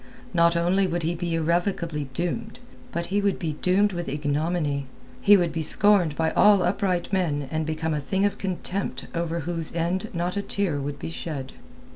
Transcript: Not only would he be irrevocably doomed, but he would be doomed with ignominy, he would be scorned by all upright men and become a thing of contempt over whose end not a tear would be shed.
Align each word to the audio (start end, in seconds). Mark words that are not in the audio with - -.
Not 0.33 0.57
only 0.57 0.87
would 0.87 1.03
he 1.03 1.13
be 1.13 1.35
irrevocably 1.35 2.09
doomed, 2.15 2.59
but 2.91 3.05
he 3.13 3.21
would 3.21 3.37
be 3.37 3.53
doomed 3.53 3.93
with 3.93 4.09
ignominy, 4.09 4.87
he 5.21 5.37
would 5.37 5.51
be 5.51 5.61
scorned 5.61 6.15
by 6.15 6.31
all 6.31 6.63
upright 6.63 7.13
men 7.13 7.47
and 7.51 7.67
become 7.67 7.93
a 7.93 8.01
thing 8.01 8.25
of 8.25 8.39
contempt 8.39 9.05
over 9.13 9.41
whose 9.41 9.75
end 9.75 10.09
not 10.11 10.35
a 10.35 10.41
tear 10.41 10.79
would 10.79 10.97
be 10.97 11.11
shed. 11.11 11.51